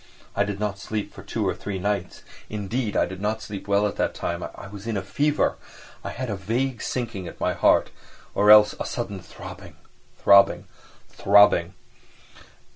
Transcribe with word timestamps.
I 0.35 0.43
did 0.43 0.59
not 0.59 0.79
sleep 0.79 1.13
for 1.13 1.21
two 1.21 1.47
or 1.47 1.53
three 1.53 1.77
nights. 1.77 2.23
Indeed, 2.49 2.97
I 2.97 3.05
did 3.05 3.21
not 3.21 3.39
sleep 3.39 3.67
well 3.67 3.85
at 3.85 3.97
that 3.97 4.15
time, 4.15 4.41
I 4.55 4.65
was 4.65 4.87
in 4.87 4.97
a 4.97 5.03
fever; 5.03 5.57
I 6.03 6.09
had 6.09 6.27
a 6.27 6.35
vague 6.35 6.81
sinking 6.81 7.27
at 7.27 7.39
my 7.39 7.53
heart 7.53 7.91
or 8.33 8.49
else 8.49 8.73
a 8.79 8.85
sudden 8.87 9.19
throbbing, 9.21 9.75
throbbing, 10.17 10.65
throbbing! 11.07 11.75